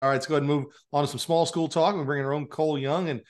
All 0.00 0.08
right, 0.08 0.14
let's 0.14 0.26
go 0.26 0.34
ahead 0.34 0.42
and 0.42 0.50
move 0.50 0.66
on 0.92 1.04
to 1.04 1.10
some 1.10 1.18
small 1.18 1.44
school 1.44 1.68
talk. 1.68 1.94
We're 1.94 2.04
bringing 2.04 2.24
our 2.24 2.32
own 2.32 2.46
Cole 2.46 2.78
Young 2.78 3.08
and 3.08 3.20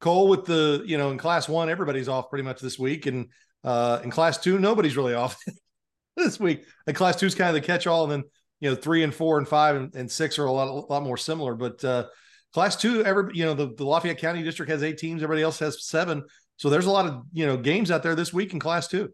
Cole 0.00 0.28
with 0.28 0.44
the, 0.44 0.82
you 0.86 0.98
know, 0.98 1.10
in 1.10 1.18
class 1.18 1.48
one, 1.48 1.70
everybody's 1.70 2.08
off 2.08 2.30
pretty 2.30 2.42
much 2.42 2.60
this 2.60 2.78
week. 2.78 3.06
And 3.06 3.28
uh, 3.64 4.00
in 4.02 4.10
class 4.10 4.38
two, 4.38 4.58
nobody's 4.58 4.96
really 4.96 5.14
off 5.14 5.42
this 6.16 6.40
week. 6.40 6.64
And 6.86 6.96
class 6.96 7.16
two 7.16 7.26
is 7.26 7.34
kind 7.34 7.48
of 7.48 7.54
the 7.54 7.66
catch 7.66 7.86
all. 7.86 8.04
And 8.04 8.12
then, 8.12 8.30
you 8.60 8.70
know, 8.70 8.76
three 8.76 9.02
and 9.02 9.14
four 9.14 9.38
and 9.38 9.48
five 9.48 9.76
and, 9.76 9.94
and 9.94 10.10
six 10.10 10.38
are 10.38 10.46
a 10.46 10.52
lot, 10.52 10.68
a 10.68 10.92
lot 10.92 11.02
more 11.02 11.16
similar. 11.16 11.54
But 11.54 11.84
uh, 11.84 12.06
class 12.52 12.76
two, 12.76 13.04
every, 13.04 13.32
you 13.34 13.44
know, 13.44 13.54
the, 13.54 13.74
the 13.74 13.84
Lafayette 13.84 14.18
County 14.18 14.42
district 14.42 14.70
has 14.70 14.82
eight 14.82 14.98
teams, 14.98 15.22
everybody 15.22 15.42
else 15.42 15.58
has 15.58 15.86
seven. 15.86 16.24
So 16.56 16.68
there's 16.68 16.86
a 16.86 16.90
lot 16.90 17.06
of, 17.06 17.22
you 17.32 17.46
know, 17.46 17.56
games 17.56 17.90
out 17.90 18.02
there 18.02 18.14
this 18.14 18.32
week 18.32 18.52
in 18.52 18.58
class 18.58 18.88
two. 18.88 19.10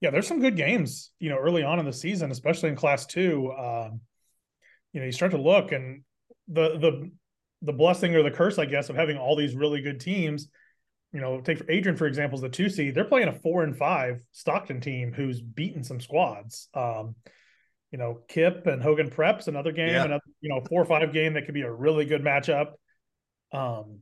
Yeah, 0.00 0.10
there's 0.10 0.26
some 0.26 0.40
good 0.40 0.56
games, 0.56 1.10
you 1.18 1.30
know, 1.30 1.38
early 1.38 1.62
on 1.62 1.78
in 1.78 1.86
the 1.86 1.92
season, 1.92 2.30
especially 2.30 2.68
in 2.68 2.76
class 2.76 3.06
two. 3.06 3.52
Um, 3.52 4.00
you 4.92 5.00
know, 5.00 5.06
you 5.06 5.12
start 5.12 5.32
to 5.32 5.40
look 5.40 5.72
and 5.72 6.02
the 6.48 6.78
the 6.78 7.10
the 7.62 7.72
blessing 7.72 8.14
or 8.14 8.22
the 8.22 8.30
curse, 8.30 8.58
I 8.58 8.66
guess, 8.66 8.88
of 8.88 8.96
having 8.96 9.16
all 9.16 9.36
these 9.36 9.54
really 9.54 9.80
good 9.80 10.00
teams. 10.00 10.48
You 11.12 11.20
know, 11.20 11.40
take 11.40 11.62
Adrian 11.68 11.96
for 11.96 12.06
example, 12.06 12.36
is 12.36 12.42
the 12.42 12.48
two 12.48 12.68
seed. 12.68 12.94
They're 12.94 13.04
playing 13.04 13.28
a 13.28 13.32
four 13.32 13.62
and 13.62 13.76
five 13.76 14.20
Stockton 14.32 14.80
team 14.80 15.12
who's 15.12 15.40
beaten 15.40 15.82
some 15.82 16.00
squads. 16.00 16.68
Um, 16.74 17.14
you 17.90 17.98
know, 17.98 18.20
Kip 18.28 18.66
and 18.66 18.82
Hogan 18.82 19.10
Preps 19.10 19.48
another 19.48 19.72
game, 19.72 19.90
yeah. 19.90 20.04
another 20.04 20.22
you 20.40 20.48
know 20.48 20.60
four 20.68 20.82
or 20.82 20.84
five 20.84 21.12
game 21.12 21.34
that 21.34 21.46
could 21.46 21.54
be 21.54 21.62
a 21.62 21.72
really 21.72 22.04
good 22.04 22.22
matchup. 22.22 22.72
Um, 23.52 24.00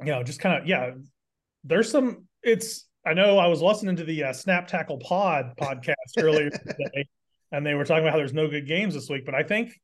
you 0.00 0.12
know, 0.12 0.22
just 0.22 0.40
kind 0.40 0.60
of 0.60 0.68
yeah. 0.68 0.90
There's 1.64 1.90
some. 1.90 2.26
It's 2.42 2.86
I 3.06 3.14
know 3.14 3.38
I 3.38 3.46
was 3.46 3.62
listening 3.62 3.96
to 3.96 4.04
the 4.04 4.24
uh, 4.24 4.32
Snap 4.32 4.66
Tackle 4.66 4.98
Pod 4.98 5.54
podcast 5.60 5.94
earlier 6.18 6.50
today, 6.50 7.08
and 7.50 7.64
they 7.64 7.74
were 7.74 7.84
talking 7.84 8.02
about 8.02 8.12
how 8.12 8.18
there's 8.18 8.34
no 8.34 8.48
good 8.48 8.66
games 8.66 8.94
this 8.94 9.08
week. 9.08 9.24
But 9.24 9.34
I 9.34 9.44
think 9.44 9.80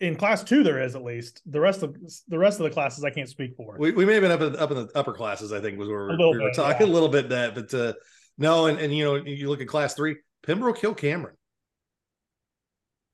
in 0.00 0.16
class 0.16 0.42
two 0.42 0.62
there 0.62 0.82
is 0.82 0.96
at 0.96 1.04
least 1.04 1.42
the 1.46 1.60
rest 1.60 1.82
of 1.82 1.94
the 2.28 2.38
rest 2.38 2.58
of 2.58 2.64
the 2.64 2.70
classes 2.70 3.04
I 3.04 3.10
can't 3.10 3.28
speak 3.28 3.54
for. 3.56 3.76
We, 3.78 3.92
we 3.92 4.04
may 4.04 4.14
have 4.14 4.22
been 4.22 4.32
up 4.32 4.40
in, 4.40 4.56
up 4.56 4.70
in 4.70 4.76
the 4.78 4.90
upper 4.94 5.12
classes. 5.12 5.52
I 5.52 5.60
think 5.60 5.78
was 5.78 5.88
where 5.88 6.08
we, 6.08 6.16
we 6.16 6.38
were 6.38 6.52
talking 6.52 6.86
yeah. 6.86 6.92
a 6.92 6.94
little 6.94 7.08
bit 7.08 7.28
that, 7.28 7.54
but 7.54 7.72
uh, 7.74 7.92
no, 8.38 8.66
and 8.66 8.78
and 8.78 8.94
you 8.94 9.04
know 9.04 9.14
you 9.16 9.48
look 9.48 9.60
at 9.60 9.68
class 9.68 9.94
three, 9.94 10.16
Pembroke 10.42 10.78
Hill 10.78 10.94
Cameron. 10.94 11.36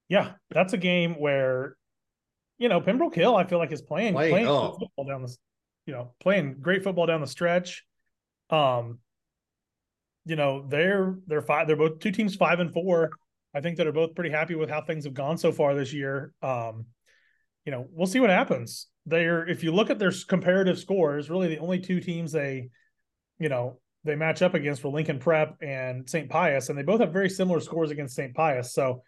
Yeah, 0.08 0.32
that's 0.50 0.72
a 0.72 0.78
game 0.78 1.14
where 1.14 1.76
you 2.58 2.68
know 2.68 2.80
Pembroke 2.80 3.14
Hill 3.14 3.34
I 3.34 3.44
feel 3.44 3.58
like 3.58 3.72
is 3.72 3.82
playing 3.82 4.14
playing, 4.14 4.32
playing 4.32 4.46
oh. 4.46 4.76
football 4.78 5.04
down 5.06 5.22
the 5.22 5.36
you 5.86 5.92
know 5.92 6.14
playing 6.20 6.56
great 6.60 6.84
football 6.84 7.06
down 7.06 7.20
the 7.20 7.26
stretch. 7.26 7.84
Um, 8.50 9.00
you 10.24 10.36
know 10.36 10.64
they're 10.68 11.16
they're 11.26 11.42
five 11.42 11.66
they're 11.66 11.76
both 11.76 11.98
two 11.98 12.12
teams 12.12 12.36
five 12.36 12.60
and 12.60 12.72
four 12.72 13.10
I 13.56 13.62
think 13.62 13.78
that 13.78 13.86
are 13.86 13.92
both 13.92 14.14
pretty 14.14 14.30
happy 14.30 14.54
with 14.54 14.68
how 14.68 14.82
things 14.82 15.04
have 15.04 15.14
gone 15.14 15.38
so 15.38 15.50
far 15.50 15.74
this 15.74 15.94
year. 15.94 16.34
Um, 16.42 16.84
you 17.64 17.72
know, 17.72 17.86
we'll 17.90 18.06
see 18.06 18.20
what 18.20 18.28
happens. 18.28 18.88
They're 19.06 19.48
if 19.48 19.64
you 19.64 19.72
look 19.72 19.88
at 19.88 19.98
their 19.98 20.12
comparative 20.28 20.78
scores, 20.78 21.30
really 21.30 21.48
the 21.48 21.58
only 21.58 21.80
two 21.80 22.00
teams 22.00 22.32
they, 22.32 22.68
you 23.38 23.48
know, 23.48 23.80
they 24.04 24.14
match 24.14 24.42
up 24.42 24.52
against 24.52 24.84
were 24.84 24.90
Lincoln 24.90 25.18
Prep 25.18 25.56
and 25.62 26.08
St. 26.08 26.28
Pius, 26.28 26.68
and 26.68 26.78
they 26.78 26.82
both 26.82 27.00
have 27.00 27.14
very 27.14 27.30
similar 27.30 27.60
scores 27.60 27.90
against 27.90 28.14
St. 28.14 28.34
Pius. 28.34 28.74
So 28.74 29.02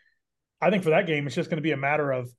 I 0.63 0.71
think 0.71 0.83
for 0.83 0.91
that 0.91 1.07
game, 1.07 1.27
it's 1.27 1.37
just 1.37 1.51
going 1.51 1.59
to 1.59 1.63
be 1.63 1.73
a 1.73 1.77
matter 1.77 2.11
of, 2.11 2.31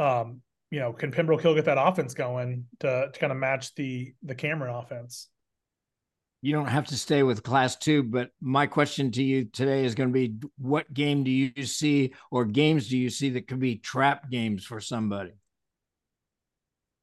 um, 0.00 0.40
you 0.72 0.80
know, 0.80 0.92
can 0.92 1.12
Pembroke 1.12 1.42
Hill 1.42 1.54
get 1.54 1.66
that 1.66 1.80
offense 1.80 2.12
going 2.12 2.64
to 2.80 3.10
to 3.12 3.20
kind 3.20 3.30
of 3.30 3.38
match 3.38 3.72
the 3.76 4.14
the 4.24 4.34
Cameron 4.34 4.74
offense? 4.74 5.28
You 6.46 6.52
don't 6.52 6.68
have 6.68 6.86
to 6.86 6.96
stay 6.96 7.24
with 7.24 7.42
class 7.42 7.74
two, 7.74 8.04
but 8.04 8.30
my 8.40 8.68
question 8.68 9.10
to 9.10 9.20
you 9.20 9.46
today 9.46 9.84
is 9.84 9.96
going 9.96 10.10
to 10.10 10.12
be 10.12 10.32
what 10.58 10.94
game 10.94 11.24
do 11.24 11.30
you 11.32 11.64
see 11.64 12.14
or 12.30 12.44
games 12.44 12.88
do 12.88 12.96
you 12.96 13.10
see 13.10 13.30
that 13.30 13.48
could 13.48 13.58
be 13.58 13.78
trap 13.78 14.30
games 14.30 14.64
for 14.64 14.78
somebody? 14.80 15.32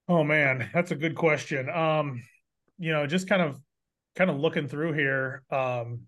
Oh 0.07 0.23
man, 0.23 0.69
that's 0.73 0.91
a 0.91 0.95
good 0.95 1.15
question. 1.15 1.69
Um, 1.69 2.23
you 2.79 2.93
know, 2.93 3.05
just 3.05 3.27
kind 3.27 3.41
of 3.41 3.59
kind 4.15 4.29
of 4.29 4.39
looking 4.39 4.69
through 4.69 4.93
here, 4.93 5.43
um, 5.51 6.03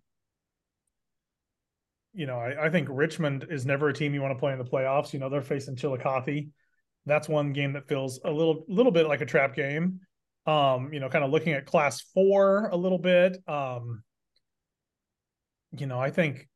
you 2.13 2.27
know, 2.27 2.39
I, 2.39 2.67
I, 2.67 2.69
think 2.69 2.87
Richmond 2.89 3.47
is 3.49 3.65
never 3.65 3.89
a 3.89 3.93
team 3.93 4.13
you 4.13 4.21
want 4.21 4.33
to 4.33 4.39
play 4.39 4.53
in 4.53 4.59
the 4.59 4.63
playoffs. 4.63 5.11
You 5.11 5.19
know, 5.19 5.27
they're 5.27 5.41
facing 5.41 5.75
Chillicothe. 5.75 6.47
That's 7.05 7.27
one 7.27 7.51
game 7.51 7.73
that 7.73 7.89
feels 7.89 8.21
a 8.23 8.31
little 8.31 8.63
little 8.69 8.93
bit 8.93 9.07
like 9.07 9.19
a 9.19 9.25
trap 9.25 9.55
game 9.55 9.99
um, 10.45 10.93
you 10.93 10.99
know, 10.99 11.09
kind 11.09 11.23
of 11.23 11.31
looking 11.31 11.53
at 11.53 11.65
class 11.65 12.01
four 12.13 12.67
a 12.67 12.75
little 12.75 12.99
bit. 12.99 13.37
Um, 13.47 14.03
you 15.71 15.87
know, 15.87 15.99
I 15.99 16.11
think 16.11 16.47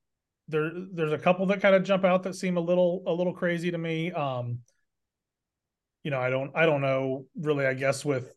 there 0.48 0.72
there's 0.92 1.12
a 1.12 1.18
couple 1.18 1.46
that 1.48 1.62
kind 1.62 1.76
of 1.76 1.84
jump 1.84 2.06
out 2.06 2.24
that 2.24 2.36
seem 2.36 2.58
a 2.58 2.62
little 2.62 3.04
a 3.08 3.14
little 3.14 3.34
crazy 3.34 3.72
to 3.72 3.78
me. 3.78 4.12
Um, 4.12 4.60
you 6.04 6.12
know, 6.12 6.20
I 6.20 6.30
don't 6.30 6.52
I 6.56 6.66
don't 6.66 6.82
know 6.82 7.26
really, 7.36 7.66
I 7.66 7.74
guess 7.74 8.06
with 8.06 8.34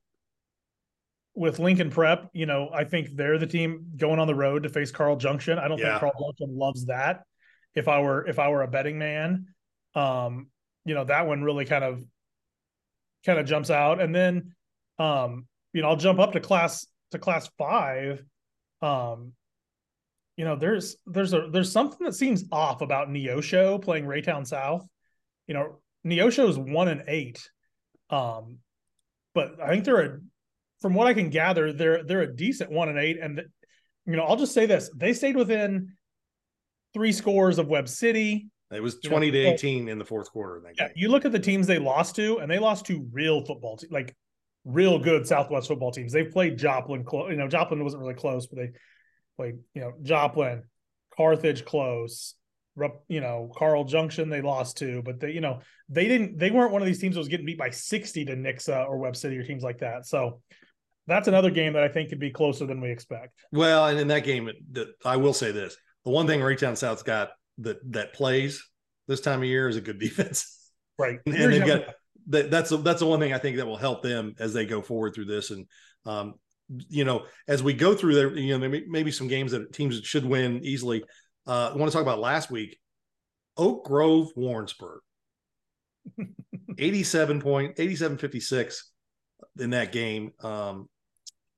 with 1.34 1.58
Lincoln 1.58 1.90
Prep, 1.90 2.28
you 2.34 2.44
know, 2.44 2.68
I 2.72 2.84
think 2.84 3.08
they're 3.14 3.38
the 3.38 3.46
team 3.46 3.86
going 3.96 4.18
on 4.18 4.26
the 4.26 4.34
road 4.34 4.64
to 4.64 4.68
face 4.68 4.90
Carl 4.90 5.16
Junction. 5.16 5.58
I 5.58 5.68
don't 5.68 5.78
yeah. 5.78 5.98
think 5.98 6.00
Carl 6.00 6.12
Junction 6.20 6.56
loves 6.58 6.86
that. 6.86 7.22
If 7.74 7.88
I 7.88 8.00
were 8.00 8.26
if 8.26 8.38
I 8.38 8.48
were 8.48 8.62
a 8.62 8.68
betting 8.68 8.98
man, 8.98 9.46
um, 9.94 10.48
you 10.84 10.94
know, 10.94 11.04
that 11.04 11.26
one 11.26 11.42
really 11.42 11.64
kind 11.64 11.84
of 11.84 12.04
kind 13.24 13.38
of 13.38 13.46
jumps 13.46 13.70
out. 13.70 14.00
And 14.00 14.14
then 14.14 14.54
um, 14.98 15.46
you 15.72 15.82
know, 15.82 15.88
I'll 15.88 15.96
jump 15.96 16.18
up 16.18 16.32
to 16.32 16.40
class 16.40 16.86
to 17.12 17.18
class 17.18 17.48
five. 17.58 18.22
Um, 18.80 19.32
you 20.36 20.44
know, 20.44 20.56
there's 20.56 20.96
there's 21.06 21.32
a 21.32 21.48
there's 21.50 21.72
something 21.72 22.04
that 22.04 22.14
seems 22.14 22.44
off 22.50 22.80
about 22.80 23.08
Neosho 23.08 23.80
playing 23.82 24.04
Raytown 24.04 24.46
South. 24.46 24.86
You 25.46 25.54
know, 25.54 25.78
Neosho 26.06 26.48
is 26.48 26.58
one 26.58 26.88
and 26.88 27.04
eight. 27.08 27.48
Um, 28.10 28.58
but 29.34 29.60
I 29.60 29.68
think 29.68 29.84
they're 29.84 30.00
a 30.00 30.18
from 30.82 30.94
what 30.94 31.06
I 31.06 31.14
can 31.14 31.30
gather, 31.30 31.72
they're 31.72 32.02
they're 32.02 32.22
a 32.22 32.36
decent 32.36 32.70
one 32.70 32.88
and 32.88 32.98
eight. 32.98 33.18
And 33.20 33.42
you 34.04 34.16
know, 34.16 34.24
I'll 34.24 34.36
just 34.36 34.52
say 34.52 34.66
this: 34.66 34.90
they 34.94 35.12
stayed 35.12 35.36
within 35.36 35.94
three 36.92 37.12
scores 37.12 37.58
of 37.58 37.68
Webb 37.68 37.88
City. 37.88 38.48
It 38.70 38.82
was 38.82 38.98
twenty 39.00 39.26
you 39.26 39.32
know, 39.32 39.38
to 39.38 39.44
eighteen 39.54 39.88
in 39.88 39.98
the 39.98 40.04
fourth 40.04 40.30
quarter. 40.30 40.60
That 40.60 40.74
yeah, 40.76 40.88
game. 40.88 40.94
you 40.96 41.08
look 41.08 41.24
at 41.24 41.32
the 41.32 41.38
teams 41.38 41.66
they 41.66 41.78
lost 41.78 42.16
to, 42.16 42.38
and 42.38 42.50
they 42.50 42.58
lost 42.58 42.86
to 42.86 43.06
real 43.12 43.44
football 43.44 43.76
teams, 43.76 43.92
like 43.92 44.14
real 44.64 44.98
good 44.98 45.26
Southwest 45.26 45.68
football 45.68 45.90
teams. 45.90 46.12
They've 46.12 46.30
played 46.30 46.58
Joplin 46.58 47.04
close. 47.04 47.30
You 47.30 47.36
know, 47.36 47.48
Joplin 47.48 47.82
wasn't 47.82 48.02
really 48.02 48.14
close, 48.14 48.46
but 48.46 48.58
they 48.58 48.70
played, 49.36 49.58
you 49.74 49.80
know, 49.80 49.92
Joplin, 50.02 50.62
Carthage 51.16 51.64
close, 51.64 52.34
you 53.08 53.20
know, 53.20 53.52
Carl 53.56 53.84
Junction 53.84 54.30
they 54.30 54.40
lost 54.40 54.78
to, 54.78 55.02
but 55.02 55.20
they, 55.20 55.32
you 55.32 55.40
know, 55.40 55.60
they 55.88 56.08
didn't, 56.08 56.38
they 56.38 56.50
weren't 56.50 56.72
one 56.72 56.80
of 56.80 56.86
these 56.86 57.00
teams 57.00 57.14
that 57.14 57.20
was 57.20 57.28
getting 57.28 57.46
beat 57.46 57.58
by 57.58 57.70
60 57.70 58.24
to 58.26 58.36
Nixa 58.36 58.88
or 58.88 58.98
Webb 58.98 59.16
City 59.16 59.36
or 59.36 59.44
teams 59.44 59.62
like 59.62 59.78
that. 59.78 60.06
So 60.06 60.40
that's 61.06 61.28
another 61.28 61.50
game 61.50 61.72
that 61.74 61.82
I 61.82 61.88
think 61.88 62.08
could 62.08 62.20
be 62.20 62.30
closer 62.30 62.66
than 62.66 62.80
we 62.80 62.90
expect. 62.90 63.40
Well, 63.50 63.86
and 63.88 63.98
in 63.98 64.08
that 64.08 64.24
game, 64.24 64.48
I 65.04 65.16
will 65.16 65.34
say 65.34 65.52
this: 65.52 65.76
the 66.04 66.10
one 66.10 66.26
thing 66.26 66.40
Raytown 66.40 66.76
South's 66.76 67.02
got 67.02 67.30
that 67.58 67.78
that 67.92 68.12
plays 68.12 68.64
this 69.08 69.20
time 69.20 69.40
of 69.40 69.44
year 69.46 69.68
is 69.68 69.76
a 69.76 69.80
good 69.80 69.98
defense, 69.98 70.70
right? 70.98 71.18
And, 71.26 71.34
and 71.34 71.52
they've 71.52 71.66
got 71.66 71.94
that, 72.28 72.50
that's 72.50 72.72
a, 72.72 72.76
that's 72.78 73.00
the 73.00 73.06
one 73.06 73.20
thing 73.20 73.32
I 73.32 73.38
think 73.38 73.56
that 73.56 73.66
will 73.66 73.76
help 73.76 74.02
them 74.02 74.34
as 74.38 74.52
they 74.52 74.66
go 74.66 74.82
forward 74.82 75.14
through 75.14 75.26
this. 75.26 75.50
And 75.50 75.66
um, 76.06 76.34
you 76.88 77.04
know, 77.04 77.24
as 77.48 77.62
we 77.62 77.74
go 77.74 77.94
through 77.94 78.14
there, 78.14 78.36
you 78.36 78.52
know, 78.52 78.58
maybe, 78.58 78.86
maybe 78.88 79.10
some 79.10 79.28
games 79.28 79.52
that 79.52 79.72
teams 79.72 80.00
should 80.04 80.24
win 80.24 80.60
easily. 80.64 81.04
Uh, 81.46 81.70
I 81.72 81.76
want 81.76 81.90
to 81.90 81.96
talk 81.96 82.02
about 82.02 82.20
last 82.20 82.50
week, 82.50 82.78
Oak 83.56 83.84
Grove, 83.84 84.28
Warrensburg, 84.36 85.00
87 86.78 87.40
point, 87.40 87.74
87 87.78 88.18
56 88.18 88.90
in 89.58 89.70
that 89.70 89.92
game. 89.92 90.32
Um, 90.40 90.88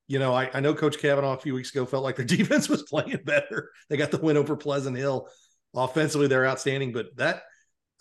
you 0.07 0.19
know, 0.19 0.35
I, 0.35 0.51
I 0.53 0.61
know 0.61 0.75
Coach 0.75 0.99
Kavanaugh 0.99 1.35
a 1.35 1.41
few 1.41 1.55
weeks 1.55 1.71
ago 1.71 1.87
felt 1.87 2.05
like 2.05 2.17
their 2.17 2.25
defense 2.25 2.69
was 2.69 2.83
playing 2.83 3.21
better. 3.25 3.71
They 3.89 3.97
got 3.97 4.11
the 4.11 4.19
win 4.19 4.37
over 4.37 4.57
Pleasant 4.57 4.97
Hill. 4.97 5.29
Offensively, 5.75 6.29
they're 6.29 6.47
outstanding, 6.47 6.93
but 6.93 7.17
that 7.17 7.43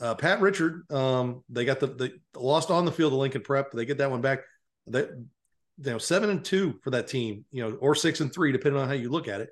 uh, 0.03 0.13
Pat 0.15 0.41
Richard, 0.41 0.83
um, 0.91 1.43
they 1.47 1.63
got 1.63 1.79
the, 1.79 1.87
the 1.87 2.19
lost 2.35 2.69
on 2.69 2.83
the 2.83 2.91
field 2.91 3.13
of 3.13 3.19
Lincoln 3.19 3.41
Prep. 3.41 3.71
They 3.71 3.85
get 3.85 3.99
that 3.99 4.11
one 4.11 4.19
back. 4.19 4.39
That 4.87 5.11
you 5.11 5.91
know 5.91 5.97
seven 5.97 6.29
and 6.29 6.43
two 6.43 6.77
for 6.83 6.89
that 6.91 7.07
team, 7.07 7.45
you 7.51 7.63
know, 7.63 7.77
or 7.77 7.95
six 7.95 8.19
and 8.19 8.31
three 8.31 8.51
depending 8.51 8.81
on 8.81 8.89
how 8.89 8.95
you 8.95 9.09
look 9.09 9.29
at 9.29 9.39
it. 9.39 9.49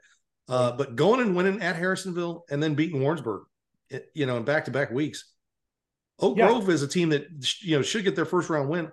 Uh, 0.50 0.74
but 0.74 0.98
going 0.98 1.21
and 1.21 1.38
winning 1.38 1.62
at 1.62 1.77
Harrisonville 1.77 2.42
and 2.50 2.62
then 2.62 2.75
beating 2.75 3.01
Warrensburg, 3.01 3.44
you 4.13 4.25
know, 4.25 4.36
in 4.36 4.44
back 4.44 4.65
to 4.65 4.71
back 4.71 4.92
weeks. 4.92 5.31
Oak 6.19 6.38
Yeah. 6.38 6.48
Grove 6.48 6.69
is 6.69 6.83
a 6.83 6.88
team 6.88 7.09
that 7.09 7.27
you 7.62 7.77
know 7.77 7.81
should 7.81 8.03
get 8.03 8.18
their 8.18 8.25
first 8.25 8.50
round 8.50 8.68
win. 8.68 8.92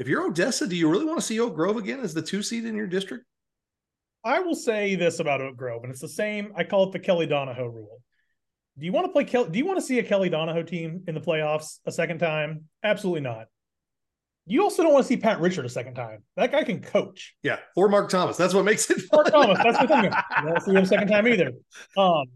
If 0.00 0.08
you're 0.08 0.26
Odessa, 0.26 0.66
do 0.66 0.74
you 0.74 0.90
really 0.90 1.06
want 1.06 1.20
to 1.20 1.24
see 1.24 1.38
Oak 1.38 1.54
Grove 1.54 1.76
again 1.76 2.00
as 2.00 2.14
the 2.14 2.20
two 2.20 2.42
seed 2.42 2.64
in 2.64 2.74
your 2.74 2.88
district? 2.88 3.24
I 4.24 4.40
will 4.40 4.56
say 4.56 4.96
this 4.96 5.20
about 5.20 5.40
Oak 5.40 5.56
Grove, 5.56 5.84
and 5.84 5.92
it's 5.92 6.00
the 6.00 6.08
same. 6.08 6.52
I 6.56 6.64
call 6.64 6.88
it 6.88 6.92
the 6.92 6.98
Kelly 6.98 7.26
Donohoe 7.26 7.68
rule. 7.68 8.02
Do 8.78 8.84
you 8.84 8.92
want 8.92 9.06
to 9.06 9.12
play 9.12 9.24
Kelly? 9.24 9.48
Do 9.50 9.58
you 9.58 9.66
want 9.66 9.78
to 9.78 9.84
see 9.84 9.98
a 9.98 10.02
Kelly 10.02 10.28
Donohoe 10.28 10.62
team 10.62 11.02
in 11.06 11.14
the 11.14 11.20
playoffs 11.20 11.78
a 11.86 11.92
second 11.92 12.18
time? 12.18 12.64
Absolutely 12.82 13.22
not. 13.22 13.46
You 14.48 14.62
also 14.62 14.82
don't 14.82 14.92
want 14.92 15.04
to 15.04 15.08
see 15.08 15.16
Pat 15.16 15.40
Richard 15.40 15.64
a 15.64 15.68
second 15.68 15.94
time. 15.94 16.22
That 16.36 16.52
guy 16.52 16.62
can 16.62 16.80
coach. 16.80 17.34
Yeah, 17.42 17.58
or 17.74 17.88
Mark 17.88 18.10
Thomas. 18.10 18.36
That's 18.36 18.54
what 18.54 18.64
makes 18.64 18.88
it 18.90 19.02
Mark. 19.12 19.30
Thomas, 19.30 19.58
that's 19.62 19.78
the 19.78 19.88
thing. 19.88 20.04
You 20.04 20.10
don't 20.10 20.44
want 20.44 20.58
to 20.58 20.64
see 20.64 20.70
him 20.70 20.76
a 20.76 20.86
second 20.86 21.08
time 21.08 21.26
either. 21.26 21.52
Um, 21.96 22.26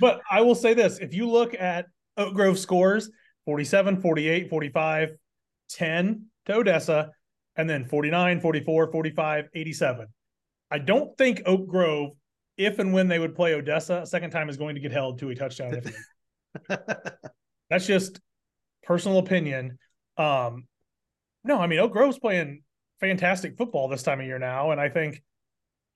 but 0.00 0.20
I 0.30 0.40
will 0.40 0.56
say 0.56 0.74
this 0.74 0.98
if 0.98 1.14
you 1.14 1.28
look 1.30 1.54
at 1.54 1.86
Oak 2.16 2.34
Grove 2.34 2.58
scores 2.58 3.10
47, 3.44 4.00
48, 4.00 4.50
45, 4.50 5.10
10 5.70 6.26
to 6.46 6.54
Odessa, 6.54 7.10
and 7.56 7.70
then 7.70 7.84
49, 7.84 8.40
44, 8.40 8.90
45, 8.90 9.48
87. 9.54 10.06
I 10.70 10.78
don't 10.78 11.16
think 11.16 11.42
Oak 11.46 11.68
Grove, 11.68 12.10
if 12.56 12.78
and 12.78 12.92
when 12.92 13.08
they 13.08 13.18
would 13.18 13.34
play 13.34 13.54
Odessa 13.54 14.02
a 14.02 14.06
second 14.06 14.30
time, 14.30 14.48
is 14.48 14.56
going 14.56 14.74
to 14.74 14.80
get 14.80 14.92
held 14.92 15.18
to 15.20 15.30
a 15.30 15.34
touchdown. 15.34 15.72
difference. 15.72 15.96
That's 17.70 17.86
just 17.86 18.20
personal 18.82 19.18
opinion. 19.18 19.78
Um, 20.16 20.66
no, 21.44 21.58
I 21.58 21.66
mean 21.66 21.78
Oak 21.78 21.92
Grove's 21.92 22.18
playing 22.18 22.62
fantastic 23.00 23.56
football 23.58 23.88
this 23.88 24.02
time 24.02 24.20
of 24.20 24.26
year 24.26 24.38
now, 24.38 24.70
and 24.70 24.80
I 24.80 24.88
think, 24.88 25.22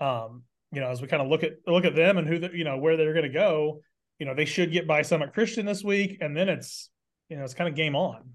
um, 0.00 0.42
you 0.72 0.80
know, 0.80 0.88
as 0.88 1.00
we 1.00 1.08
kind 1.08 1.22
of 1.22 1.28
look 1.28 1.42
at 1.42 1.52
look 1.66 1.84
at 1.84 1.96
them 1.96 2.18
and 2.18 2.28
who 2.28 2.38
the, 2.38 2.50
you 2.52 2.64
know 2.64 2.78
where 2.78 2.96
they're 2.96 3.14
going 3.14 3.24
to 3.24 3.30
go, 3.30 3.80
you 4.18 4.26
know, 4.26 4.34
they 4.34 4.44
should 4.44 4.72
get 4.72 4.86
by 4.86 5.02
Summit 5.02 5.32
Christian 5.32 5.64
this 5.66 5.82
week, 5.82 6.18
and 6.20 6.36
then 6.36 6.48
it's 6.48 6.90
you 7.28 7.36
know 7.36 7.44
it's 7.44 7.54
kind 7.54 7.68
of 7.68 7.74
game 7.74 7.96
on. 7.96 8.34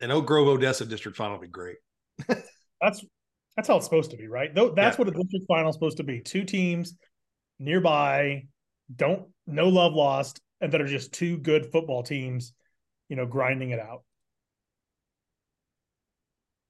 and 0.00 0.10
Oak 0.10 0.26
Grove 0.26 0.48
Odessa 0.48 0.84
district 0.84 1.16
final 1.16 1.38
would 1.38 1.42
be 1.42 1.48
great. 1.48 1.76
That's 2.80 3.04
that's 3.58 3.66
how 3.66 3.74
it's 3.74 3.86
supposed 3.86 4.12
to 4.12 4.16
be, 4.16 4.28
right? 4.28 4.54
Though 4.54 4.70
that's 4.70 4.96
Yeah. 4.96 5.04
what 5.04 5.08
a 5.08 5.18
district 5.18 5.46
final 5.48 5.68
is 5.70 5.74
supposed 5.74 5.96
to 5.96 6.04
be: 6.04 6.20
two 6.20 6.44
teams 6.44 6.96
nearby, 7.58 8.46
don't 8.94 9.32
no 9.48 9.68
love 9.68 9.94
lost, 9.94 10.40
and 10.60 10.70
that 10.72 10.80
are 10.80 10.86
just 10.86 11.12
two 11.12 11.38
good 11.38 11.72
football 11.72 12.04
teams, 12.04 12.54
you 13.08 13.16
know, 13.16 13.26
grinding 13.26 13.70
it 13.70 13.80
out. 13.80 14.04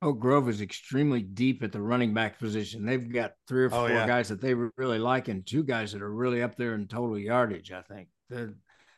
Oak 0.01 0.19
Grove 0.19 0.49
is 0.49 0.63
extremely 0.63 1.21
deep 1.21 1.63
at 1.63 1.73
the 1.73 1.83
running 1.83 2.15
back 2.15 2.39
position. 2.39 2.87
They've 2.87 3.13
got 3.13 3.35
three 3.47 3.65
or 3.65 3.67
Oh, 3.67 3.71
four 3.87 3.91
yeah. 3.91 4.07
guys 4.07 4.31
that 4.31 4.41
they 4.41 4.55
really 4.55 4.99
like, 4.99 5.29
and 5.29 5.45
two 5.47 5.65
guys 5.65 5.93
that 5.93 6.01
are 6.01 6.11
really 6.11 6.41
up 6.41 6.57
there 6.57 6.75
in 6.75 6.89
total 6.89 7.19
yardage. 7.19 7.71
I 7.71 7.83
think 7.83 8.09
They're, 8.31 8.55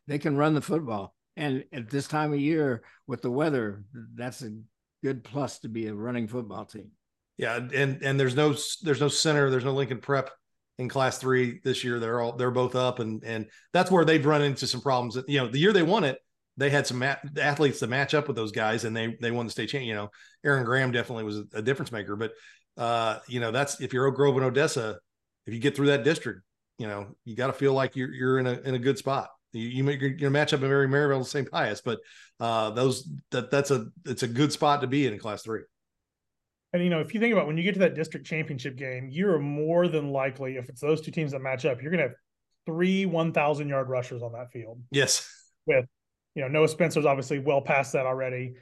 they 0.07 0.21
can 0.21 0.37
run 0.37 0.55
the 0.55 0.63
football, 0.63 1.17
and 1.37 1.65
at 1.73 1.91
this 1.91 2.07
time 2.07 2.33
of 2.33 2.39
year 2.39 2.85
with 3.09 3.21
the 3.21 3.33
weather, 3.33 3.83
that's 4.15 4.43
a 4.43 4.57
good 5.03 5.25
plus 5.25 5.59
to 5.61 5.69
be 5.69 5.89
a 5.89 5.95
running 5.95 6.29
football 6.29 6.67
team. 6.67 6.93
Yeah, 7.41 7.57
and 7.75 8.03
and 8.03 8.21
there's 8.21 8.37
no 8.37 8.55
there's 8.83 9.01
no 9.01 9.09
center, 9.09 9.49
there's 9.49 9.65
no 9.65 9.73
Lincoln 9.73 9.99
Prep 9.99 10.31
in 10.77 10.91
Class 10.91 11.17
Three 11.17 11.59
this 11.65 11.83
year. 11.83 11.99
They're 11.99 12.21
all 12.21 12.33
they're 12.33 12.51
both 12.51 12.75
up, 12.75 12.99
and 12.99 13.25
and 13.25 13.47
that's 13.73 13.91
where 13.91 14.05
they've 14.05 14.25
run 14.25 14.43
into 14.43 14.67
some 14.67 14.83
problems. 14.83 15.17
You 15.27 15.39
know, 15.39 15.49
the 15.49 15.59
year 15.59 15.73
they 15.73 15.83
won 15.83 16.05
it, 16.05 16.19
they 16.59 16.69
had 16.69 16.87
some 16.87 17.03
athletes 17.03 17.79
to 17.79 17.87
match 17.87 18.13
up 18.13 18.27
with 18.27 18.37
those 18.37 18.53
guys, 18.53 18.85
and 18.85 18.95
they 18.95 19.17
they 19.23 19.31
won 19.31 19.47
the 19.47 19.53
state 19.53 19.71
champ. 19.71 19.87
You 19.87 19.95
know, 19.95 20.11
Aaron 20.45 20.65
Graham 20.65 20.93
definitely 20.93 21.25
was 21.25 21.39
a, 21.55 21.63
difference 21.63 21.91
maker. 21.93 22.15
But 22.15 22.33
uh, 22.77 23.21
you 23.27 23.41
know, 23.41 23.53
that's 23.53 23.81
if 23.81 23.95
you're 23.95 24.05
Oak 24.05 24.17
Grove 24.17 24.37
and 24.37 24.45
Odessa, 24.45 24.99
if 25.47 25.55
you 25.55 25.61
get 25.61 25.75
through 25.75 25.87
that 25.87 26.05
district, 26.05 26.43
you 26.77 26.89
know, 26.89 27.17
you 27.25 27.37
got 27.37 27.47
to 27.47 27.55
feel 27.55 27.73
like 27.73 27.97
you're 27.97 28.13
you're 28.13 28.39
in 28.39 28.47
a 28.47 28.61
in 28.61 28.75
a 28.75 28.79
good 28.79 28.99
spot. 28.99 29.31
You 29.55 29.67
you 29.67 29.83
make 29.83 30.03
your, 30.03 30.31
matchup 30.31 30.63
in 30.63 30.69
Mary 30.69 30.89
Maryville, 30.89 31.17
and 31.17 31.27
St. 31.27 31.51
Pius, 31.51 31.81
but 31.81 32.01
uh, 32.39 32.69
those 32.73 33.09
that 33.31 33.51
that's 33.51 33.71
a 33.71 33.87
it's 34.05 34.25
a 34.25 34.29
good 34.29 34.53
spot 34.53 34.83
to 34.83 34.87
be 34.87 35.07
in 35.07 35.15
in 35.15 35.19
Class 35.19 35.43
Three. 35.43 35.63
And 36.73 36.83
you 36.83 36.91
know, 36.91 37.01
if 37.01 37.15
you 37.15 37.21
think 37.21 37.33
about 37.33 37.47
when 37.47 37.57
you 37.57 37.65
get 37.65 37.75
to 37.75 37.81
that 37.81 37.95
district 37.95 38.27
championship 38.27 38.77
game, 38.77 39.09
you're 39.11 39.39
more 39.39 39.89
than 39.89 40.11
likely, 40.11 40.57
if 40.57 40.69
it's 40.69 40.81
those 40.81 41.01
two 41.01 41.11
teams 41.11 41.33
that 41.33 41.41
match 41.41 41.65
up, 41.65 41.83
you're 41.83 41.91
gonna 41.91 42.05
have 42.05 42.15
three 42.67 43.07
one 43.07 43.33
thousand 43.33 43.69
yard 43.69 43.89
rushers 43.89 44.23
on 44.23 44.33
that 44.33 44.53
field. 44.53 44.81
Yes. 44.91 45.29
With 45.67 45.87
you 46.35 46.43
know, 46.43 46.49
Noah 46.49 46.69
Spencer's 46.69 47.07
obviously 47.07 47.39
well 47.39 47.61
past 47.61 47.93
that 47.95 48.07
already. 48.07 48.55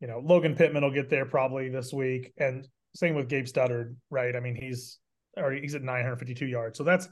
You 0.00 0.08
know, 0.08 0.22
Logan 0.24 0.54
Pittman 0.54 0.82
will 0.82 0.90
get 0.90 1.10
there 1.10 1.26
probably 1.26 1.68
this 1.68 1.92
week, 1.92 2.32
and 2.38 2.66
same 2.94 3.14
with 3.14 3.28
Gabe 3.28 3.44
Studdard, 3.44 3.94
right? 4.08 4.34
I 4.34 4.40
mean, 4.40 4.54
he's 4.54 4.98
already 5.36 5.60
he's 5.60 5.74
at 5.74 5.82
952 5.82 6.46
yards. 6.46 6.78
So 6.78 6.84
that's 6.84 7.08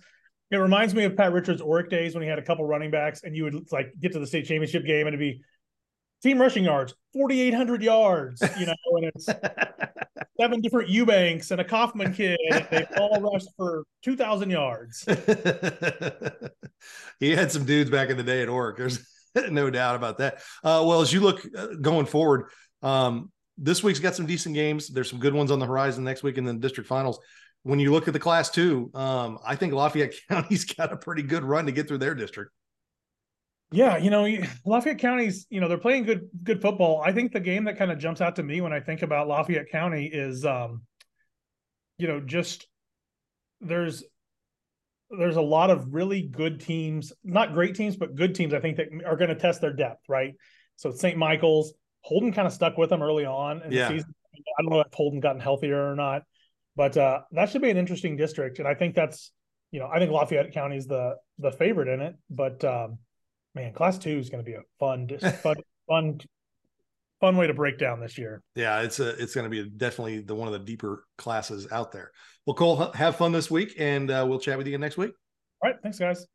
it 0.51 0.57
reminds 0.57 0.95
me 0.95 1.05
of 1.05 1.15
Pat 1.15 1.33
Richards' 1.33 1.61
Orrick 1.61 1.91
days 1.91 2.15
when 2.15 2.23
he 2.23 2.29
had 2.29 2.39
a 2.39 2.43
couple 2.43 2.65
running 2.65 2.91
backs, 2.91 3.23
and 3.23 3.37
you 3.37 3.45
would 3.45 3.71
like 3.71 3.93
get 4.01 4.13
to 4.13 4.19
the 4.19 4.27
state 4.27 4.47
championship 4.47 4.87
game 4.87 5.07
and 5.07 5.09
it'd 5.09 5.21
be 5.21 5.43
team 6.23 6.41
rushing 6.41 6.65
yards, 6.65 6.95
4,800 7.13 7.83
yards, 7.83 8.43
you 8.59 8.67
know, 8.67 8.75
and 8.97 9.13
it's 9.15 9.27
seven 10.41 10.61
different 10.61 10.89
Eubanks 10.89 11.51
and 11.51 11.61
a 11.61 11.65
Kaufman 11.65 12.13
kid. 12.13 12.39
They 12.71 12.87
all 12.97 13.21
rushed 13.33 13.49
for 13.57 13.85
2,000 14.03 14.51
yards. 14.51 15.05
he 17.21 17.31
had 17.31 17.53
some 17.53 17.65
dudes 17.65 17.91
back 17.91 18.11
in 18.11 18.17
the 18.17 18.23
day 18.23 18.43
at 18.43 18.49
Orrick. 18.49 18.77
There's 18.77 19.07
no 19.51 19.71
doubt 19.71 19.97
about 19.97 20.19
that. 20.19 20.37
Uh, 20.63 20.85
well, 20.87 21.01
as 21.01 21.13
you 21.13 21.21
look 21.21 21.45
uh, 21.57 21.69
going 21.81 22.07
forward, 22.07 22.47
um, 22.83 23.31
this 23.57 23.83
week's 23.83 23.99
got 23.99 24.15
some 24.15 24.27
decent 24.27 24.55
games. 24.55 24.89
There's 24.89 25.11
some 25.11 25.19
good 25.19 25.35
ones 25.35 25.51
on 25.51 25.59
the 25.59 25.67
horizon 25.67 26.05
next 26.05 26.23
week 26.23 26.39
in 26.39 26.45
the 26.45 26.55
district 26.55 26.89
finals. 26.89 27.19
When 27.65 27.81
you 27.81 27.93
look 27.93 28.07
at 28.07 28.15
the 28.15 28.21
class 28.21 28.51
two, 28.51 28.91
um, 28.95 29.39
I 29.45 29.57
think 29.57 29.73
Lafayette 29.73 30.15
County's 30.29 30.65
got 30.65 30.93
a 30.93 30.97
pretty 30.97 31.23
good 31.23 31.43
run 31.43 31.67
to 31.67 31.73
get 31.73 31.89
through 31.89 31.99
their 31.99 32.15
district. 32.15 32.53
Yeah, 33.71 33.99
you 33.99 34.11
know, 34.11 34.27
Lafayette 34.65 34.99
County's, 34.99 35.47
you 35.51 35.61
know, 35.61 35.69
they're 35.69 35.77
playing 35.79 36.05
good 36.05 36.29
good 36.43 36.63
football. 36.63 37.03
I 37.05 37.13
think 37.13 37.33
the 37.33 37.41
game 37.41 37.65
that 37.65 37.77
kind 37.77 37.91
of 37.91 37.99
jumps 37.99 38.21
out 38.21 38.37
to 38.37 38.43
me 38.43 38.61
when 38.61 38.73
I 38.73 38.81
think 38.81 39.03
about 39.03 39.29
Lafayette 39.29 39.69
County 39.71 40.07
is 40.07 40.45
um 40.45 40.83
you 41.99 42.07
know, 42.07 42.21
just 42.21 42.67
there's 43.61 44.05
there's 45.11 45.37
a 45.37 45.43
lot 45.43 45.71
of 45.71 45.93
really 45.95 46.23
good 46.23 46.61
teams, 46.61 47.13
not 47.25 47.53
great 47.55 47.75
teams, 47.75 47.97
but 47.97 48.15
good 48.15 48.35
teams 48.35 48.55
I 48.55 48.61
think 48.61 48.77
that 48.77 48.89
are 49.07 49.17
going 49.17 49.31
to 49.31 49.35
test 49.35 49.61
their 49.61 49.73
depth, 49.73 50.05
right? 50.09 50.35
So 50.77 50.91
St. 50.93 51.17
Michael's, 51.17 51.73
Holden 52.03 52.33
kind 52.33 52.47
of 52.47 52.53
stuck 52.53 52.77
with 52.79 52.91
them 52.91 53.03
early 53.03 53.25
on 53.25 53.63
in 53.63 53.73
Yeah. 53.73 53.89
the 53.89 53.95
season. 53.99 54.15
I 54.59 54.63
don't 54.63 54.71
know 54.71 54.81
if 54.81 54.93
Holden 54.95 55.21
gotten 55.21 55.41
healthier 55.41 55.91
or 55.91 55.95
not, 55.97 56.23
but 56.77 56.97
uh 56.97 57.21
that 57.33 57.51
should 57.51 57.63
be 57.63 57.71
an 57.71 57.77
interesting 57.77 58.17
district 58.17 58.61
and 58.61 58.69
I 58.69 58.75
think 58.75 58.95
that's 58.95 59.31
you 59.73 59.81
know, 59.81 59.89
I 59.93 59.99
think 59.99 60.11
Lafayette 60.11 60.53
County 60.53 60.77
is 60.79 60.87
the 60.87 61.17
the 61.39 61.53
favorite 61.53 61.89
in 61.89 62.01
it, 62.01 62.15
but 62.31 62.65
um 62.65 62.99
man, 63.59 63.73
class 63.73 63.99
2 63.99 64.11
is 64.19 64.31
going 64.31 64.45
to 64.45 64.49
be 64.49 64.57
a 64.57 64.63
fun 64.79 65.09
fun 65.43 65.57
fun 65.89 66.21
fun 67.21 67.37
way 67.37 67.47
to 67.47 67.55
break 67.55 67.79
down 67.79 68.01
this 68.01 68.17
year. 68.17 68.43
Yeah, 68.55 68.83
it's 68.83 69.01
a 69.01 69.11
it's 69.23 69.35
going 69.35 69.45
to 69.45 69.51
be 69.51 69.69
definitely 69.69 70.21
the 70.21 70.35
one 70.35 70.49
of 70.49 70.53
the 70.53 70.61
deeper 70.61 71.05
classes 71.17 71.67
out 71.71 71.93
there. 71.93 72.11
Well, 72.47 72.55
Cole, 72.55 72.93
have 72.93 73.17
fun 73.17 73.33
this 73.33 73.51
week, 73.51 73.75
and 73.79 74.11
uh, 74.11 74.25
we'll 74.29 74.41
chat 74.41 74.57
with 74.57 74.67
you 74.67 74.73
again 74.73 74.81
next 74.81 74.97
week. 74.97 75.13
All 75.63 75.71
right, 75.71 75.79
thanks 75.83 75.99
guys. 75.99 76.27